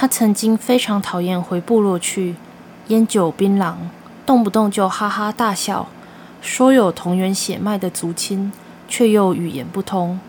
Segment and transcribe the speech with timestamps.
[0.00, 2.36] 他曾经非常讨厌回部落去，
[2.86, 3.74] 烟酒槟榔，
[4.24, 5.88] 动不动就哈哈大笑，
[6.40, 8.52] 说有同源血脉的族亲，
[8.86, 10.20] 却又语言不通，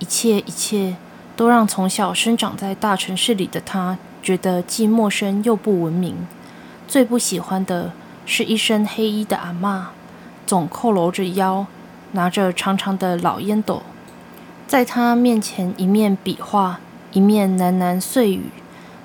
[0.00, 0.96] 一切一切
[1.36, 6.26] 都让从小生长在大城市里的他觉得既陌生又不文明。
[6.88, 7.92] 最不喜欢的
[8.26, 9.82] 是一身黑衣的阿嬷，
[10.44, 11.66] 总佝偻着腰，
[12.10, 13.84] 拿着长长的老烟斗，
[14.66, 16.80] 在他面前一面比划，
[17.12, 18.46] 一面喃喃碎语。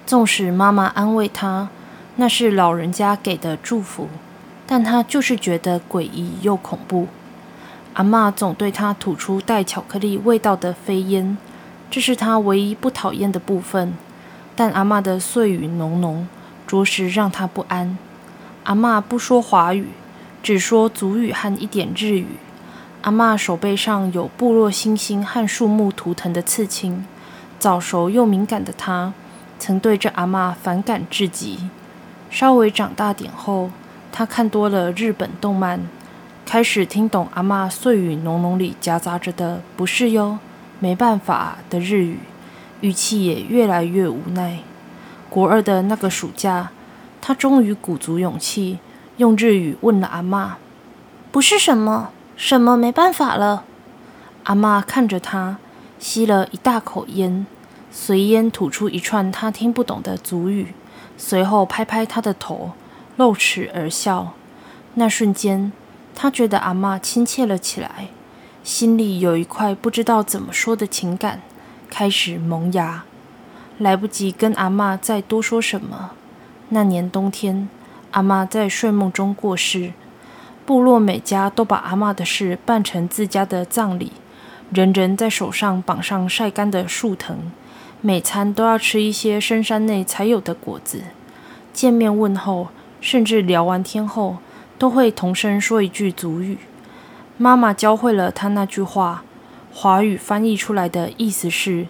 [0.08, 1.68] 纵使妈妈安慰他，
[2.16, 4.08] 那是老人家给的祝福，
[4.66, 7.09] 但他就是觉得诡异又恐怖。
[7.95, 11.38] 阿妈总对他吐出带巧克力味道的飞烟，
[11.91, 13.95] 这是他唯一不讨厌的部分。
[14.55, 16.26] 但阿妈的碎语浓浓，
[16.66, 17.98] 着实让他不安。
[18.64, 19.89] 阿妈不说华语，
[20.42, 22.38] 只说族语和一点日语。
[23.02, 27.05] 阿妈手背上有部落星星和树木图腾的刺青。
[27.59, 29.12] 早熟又敏感的他。
[29.59, 31.70] 曾对这阿妈反感至极。
[32.29, 33.71] 稍微长大点后，
[34.11, 35.88] 他看多了日本动漫，
[36.45, 40.39] 开始听懂阿妈碎语浓浓里夹杂着的“不是哟，
[40.80, 42.19] 没办法”的日语，
[42.81, 44.59] 语气也越来越无奈。
[45.30, 46.71] 国二的那个暑假，
[47.21, 48.80] 他终于鼓足勇气，
[49.17, 50.58] 用日语问了阿妈
[51.31, 53.64] ：“不是什么什么没办法了？”
[54.44, 55.58] 阿妈看着他，
[55.99, 57.45] 吸了一大口烟。
[57.91, 60.73] 随烟吐出一串他听不懂的族语，
[61.17, 62.71] 随后拍拍他的头，
[63.16, 64.33] 露齿而笑。
[64.95, 65.71] 那瞬间，
[66.13, 68.09] 他觉得阿妈亲切了起来，
[68.63, 71.41] 心里有一块不知道怎么说的情感
[71.89, 73.03] 开始萌芽。
[73.77, 76.11] 来不及跟阿妈再多说什么。
[76.69, 77.69] 那年冬天，
[78.11, 79.93] 阿妈在睡梦中过世，
[80.65, 84.13] 部落每家都把阿妈的事办成自家的葬礼，
[84.71, 87.52] 人人在手上绑上晒干的树藤。
[88.02, 91.02] 每餐都要吃一些深山内才有的果子。
[91.73, 92.67] 见面问候，
[93.02, 94.38] 甚至聊完天后，
[94.78, 96.59] 都会同声说一句族语。
[97.38, 99.23] 妈妈教会了他那句话，
[99.73, 101.88] 华语翻译出来的意思是：“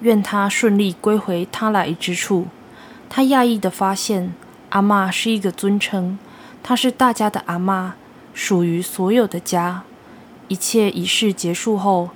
[0.00, 2.46] 愿他顺利归回他来之处。”
[3.10, 4.32] 他讶异的发现，
[4.70, 6.18] 阿妈是一个尊称，
[6.62, 7.94] 她是大家的阿妈，
[8.32, 9.82] 属于所有的家。
[10.48, 12.10] 一切仪式结束后。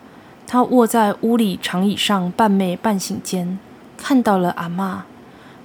[0.47, 3.59] 他卧在屋里长椅上，半寐半醒间，
[3.97, 5.05] 看到了阿妈，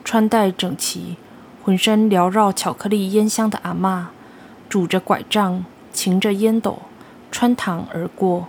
[0.03, 1.17] 穿戴整齐，
[1.63, 4.09] 浑身缭绕巧克力烟香的阿妈，
[4.67, 6.79] 拄着拐杖，擎着烟斗，
[7.29, 8.47] 穿堂而过。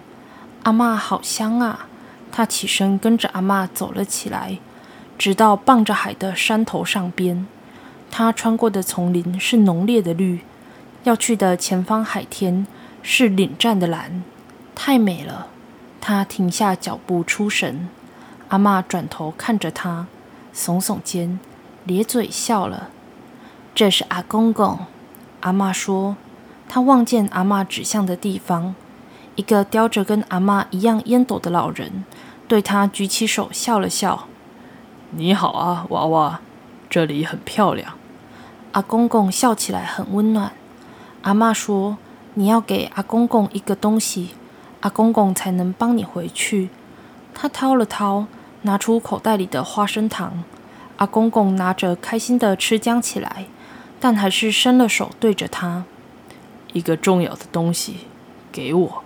[0.62, 1.87] 阿妈好香啊！
[2.31, 4.59] 他起身跟着阿妈走了起来，
[5.19, 7.47] 直到傍着海的山头上边。
[8.10, 10.41] 他穿过的丛林是浓烈的绿，
[11.04, 12.66] 要去的前方海天
[13.03, 14.22] 是凛湛的蓝，
[14.75, 15.49] 太美了。
[16.02, 17.88] 他停下脚步，出神。
[18.48, 20.08] 阿妈转头看着他，
[20.52, 21.38] 耸耸肩，
[21.84, 22.90] 咧嘴笑了。
[23.72, 24.80] 这是阿公公。
[25.40, 26.16] 阿妈说。
[26.68, 28.74] 他望见阿妈指向的地方，
[29.36, 32.04] 一个叼着跟阿妈一样烟斗的老人，
[32.48, 34.26] 对他举起手笑了笑。
[35.10, 36.40] 你好啊，娃娃，
[36.88, 37.92] 这里很漂亮。
[38.72, 40.52] 阿公公笑起来很温暖。
[41.20, 41.98] 阿妈说
[42.34, 44.30] ：“你要给阿公公一个东西。”
[44.82, 46.69] 阿公公才能帮你回去。
[47.34, 48.26] 他掏了掏，
[48.62, 50.44] 拿出口袋里的花生糖。
[50.98, 53.47] 阿公公拿着，开心的吃浆起来，
[53.98, 55.84] 但还是伸了手对着他
[56.72, 58.06] ：“一个重要的东西，
[58.53, 59.04] 给我。”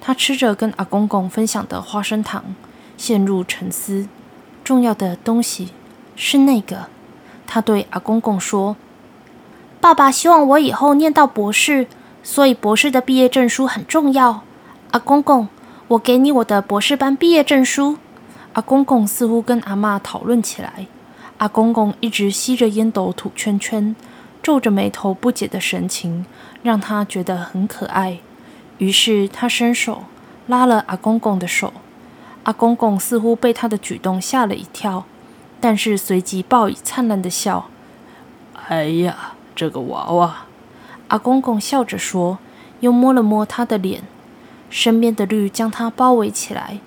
[0.00, 2.54] 他吃着跟阿公公分享的花生糖，
[2.96, 4.08] 陷入沉思。
[4.62, 5.70] 重要的东西
[6.14, 6.86] 是那个。
[7.46, 8.76] 他对阿公公说
[9.80, 11.86] ：“爸爸希望我以后念到博士，
[12.22, 14.42] 所以博士的毕业证书很重要。”
[14.92, 15.48] 阿公公，
[15.88, 17.98] 我给你我的博士班毕业证书。
[18.54, 20.86] 阿公公似乎跟阿妈讨论起来。
[21.38, 23.94] 阿公公一直吸着烟斗吐圈圈，
[24.42, 26.24] 皱着眉头不解的神情，
[26.62, 28.20] 让他觉得很可爱。
[28.78, 30.04] 于是他伸手
[30.46, 31.72] 拉了阿公公的手。
[32.44, 35.04] 阿公公似乎被他的举动吓了一跳，
[35.60, 37.68] 但是随即报以灿烂的笑。
[38.68, 40.46] 哎呀，这个娃娃！
[41.08, 42.38] 阿公公笑着说，
[42.80, 44.02] 又摸了摸他的脸。
[44.68, 46.78] 身边的绿将他包围起来，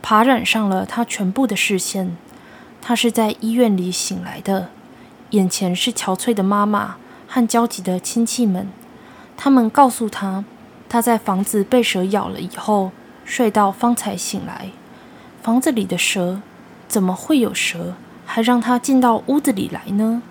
[0.00, 2.16] 爬染上了他全部的视线。
[2.80, 4.68] 他是在医院里醒来的，
[5.30, 6.96] 眼前是憔悴的妈妈
[7.26, 8.68] 和焦急的亲戚们。
[9.36, 10.44] 他们告诉他，
[10.88, 12.92] 他在房子被蛇咬了以后
[13.24, 14.68] 睡到方才醒来。
[15.42, 16.40] 房子里的蛇
[16.86, 17.94] 怎么会有蛇，
[18.24, 20.22] 还让他进到屋子里来呢？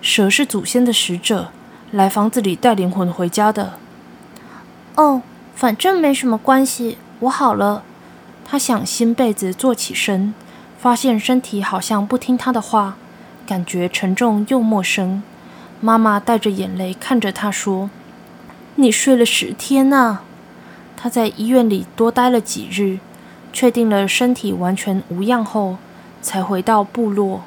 [0.00, 1.50] 蛇是祖先的使者，
[1.90, 3.74] 来房子里带灵魂回家的。
[4.94, 5.22] 哦。
[5.54, 7.82] 反正没什么关系，我好了。
[8.44, 10.34] 他想掀被子坐起身，
[10.78, 12.96] 发现身体好像不听他的话，
[13.46, 15.22] 感觉沉重又陌生。
[15.80, 17.90] 妈妈带着眼泪看着他说
[18.76, 20.20] ：“你睡了十天呐。”
[20.96, 22.98] 他在医院里多待了几日，
[23.52, 25.78] 确定了身体完全无恙后，
[26.20, 27.42] 才回到部落。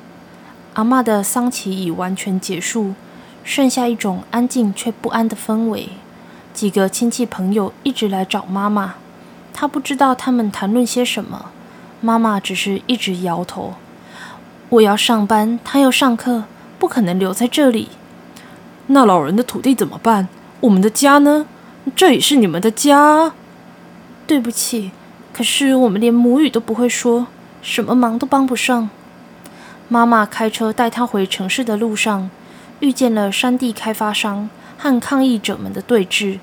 [0.74, 2.96] 阿妈的丧期已完全结束，
[3.44, 5.90] 剩下一种安静却不安的氛围。
[6.56, 8.96] 几个亲戚朋友一直来找妈妈，
[9.54, 11.48] 她不知道他们谈论些什么。
[12.00, 13.74] 妈妈只是一直摇头。
[14.70, 16.46] 我要上班，他要上课，
[16.80, 17.90] 不可能留在这里。
[18.88, 20.30] 那老人的土地怎么办？
[20.62, 21.46] 我们的家呢？
[21.94, 23.34] 这也是你们的家。
[24.26, 24.92] 对不起，
[25.34, 27.28] 可是我们连母语都不会说，
[27.62, 28.90] 什么忙都帮不上。
[29.90, 32.30] 妈妈开车带他回城市的路上，
[32.80, 36.40] 遇见了山地开发商和抗议者们的对峙。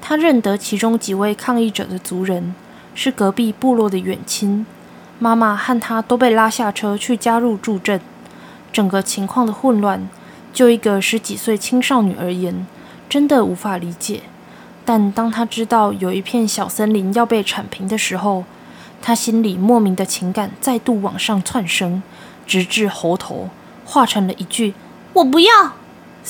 [0.00, 2.54] 他认得其中几位抗议者的族人，
[2.94, 4.64] 是隔壁部落的远亲。
[5.18, 8.00] 妈妈和他都被拉下车去加入助阵。
[8.72, 10.08] 整个情况的混乱，
[10.52, 12.66] 就一个十几岁青少女而言，
[13.08, 14.22] 真的无法理解。
[14.84, 18.44] 但当他知道有一片小森林要被铲平的时候，
[19.02, 22.02] 他心里莫名的情感再度往上窜升，
[22.46, 23.50] 直至喉头，
[23.84, 24.74] 化成了一句
[25.14, 25.72] “我不要”。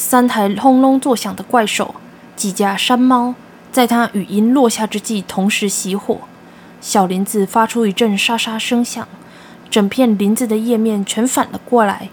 [0.00, 1.93] 三台轰隆作响的怪兽，
[2.37, 3.35] 几架山猫，
[3.73, 6.21] 在他语音落下之际同时熄火。
[6.81, 9.09] 小林子发出一阵沙沙声响，
[9.69, 12.11] 整片林子的叶面全反了过来，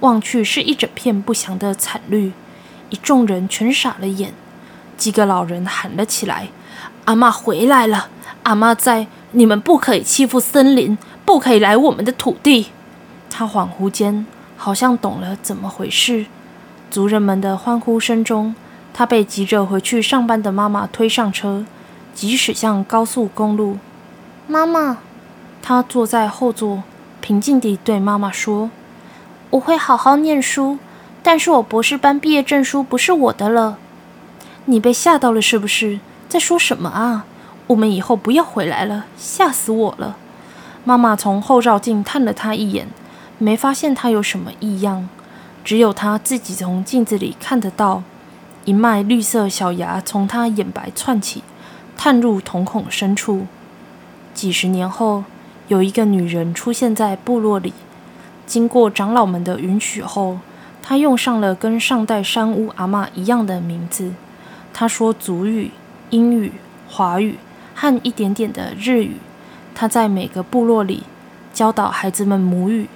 [0.00, 2.32] 望去是一整片不祥的惨绿。
[2.90, 4.34] 一众人全傻了眼，
[4.96, 6.48] 几个老人喊了起来
[7.06, 8.08] ：“阿妈回来了！
[8.42, 9.06] 阿妈在！
[9.30, 12.70] 你们不可以欺负森林，不可以来我们的土地！”
[13.30, 14.26] 他恍惚间
[14.56, 16.26] 好像懂了怎么回事。
[16.90, 18.54] 族人们的欢呼声中，
[18.94, 21.66] 他被急着回去上班的妈妈推上车，
[22.14, 23.78] 疾驶向高速公路。
[24.46, 24.98] 妈妈，
[25.60, 26.82] 他坐在后座，
[27.20, 28.70] 平静地对妈妈说
[29.50, 30.78] ：“我会好好念书，
[31.22, 33.76] 但是我博士班毕业证书不是我的了。”
[34.64, 36.00] 你被吓到了是不是？
[36.28, 37.26] 在说什么啊？
[37.68, 40.16] 我们以后不要回来了，吓死我了！
[40.84, 42.88] 妈妈从后照镜看了他一眼，
[43.36, 45.08] 没发现他有什么异样，
[45.68, 48.02] 只有他自己从镜子里看得到，
[48.64, 51.42] 一脉绿色小牙从他眼白窜起，
[51.94, 53.46] 探入瞳孔深处。
[54.32, 55.24] 几十年后，
[55.66, 57.74] 有一个女人出现在部落里。
[58.46, 60.38] 经过长老们的允许后，
[60.82, 64.12] 她用上了跟上代山屋阿妈一样的名字。
[64.72, 65.72] 她说族语、
[66.08, 66.54] 英语、
[66.88, 67.36] 华语
[67.74, 69.18] 和一点点的日语。
[69.74, 71.02] 她在每个部落里
[71.52, 72.88] 教导孩子们母语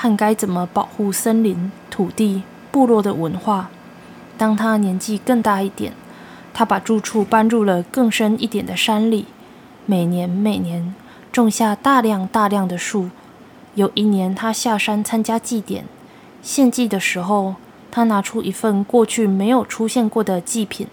[0.00, 2.42] 和该怎么保护森林、土地、
[2.72, 3.68] 部落的文化。
[4.38, 5.92] 当他年纪更大一点，
[6.54, 9.26] 他把住处搬入了更深一点的山里。
[9.84, 10.94] 每年每年
[11.30, 13.10] 种下大量大量的树。
[13.74, 15.84] 有一年，他下山参加祭典，
[16.40, 17.56] 献祭的时候，
[17.90, 20.86] 他拿出一份过去没有出现过的祭品。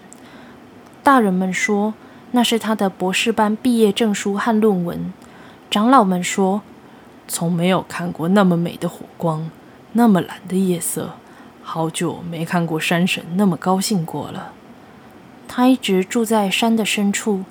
[1.02, 1.94] 大人们说
[2.32, 5.10] 那是他的博士班毕业证书和论文。
[5.70, 6.60] 长老们说，
[7.28, 9.50] 从没有看过那么美的火光，
[9.92, 11.12] 那么蓝的夜色，
[11.62, 14.52] 好久没看过山神那么高兴过了。
[15.46, 17.44] 他一直住在山的深处。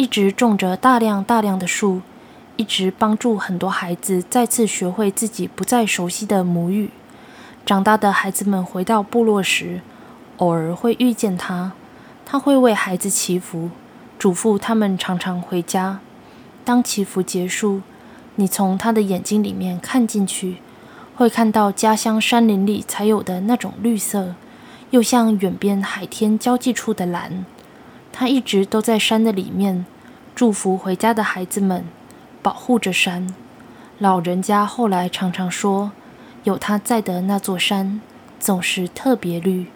[0.00, 2.02] 一直种着大量大量的树，
[2.54, 6.90] 一直帮助很多孩子再次学会自己不再熟悉的母语。
[7.66, 9.80] 长大的孩子们回到部落时，
[10.36, 11.72] 偶尔会遇见他，
[12.24, 13.70] 他会为孩子祈福，
[14.20, 15.98] 嘱咐他们常常回家。
[16.64, 17.80] 当祈福结束，
[18.40, 20.58] 你从他的眼睛里面看进去，
[21.16, 24.36] 会看到家乡山林里才有的那种绿色，
[24.90, 27.44] 又像远边海天交际处的蓝。
[28.12, 29.84] 他一直都在山的里面，
[30.36, 31.84] 祝福回家的孩子们，
[32.40, 33.34] 保护着山。
[33.98, 35.90] 老人家后来常常说，
[36.44, 38.00] 有他在的那座山，
[38.38, 39.66] 总是特别绿。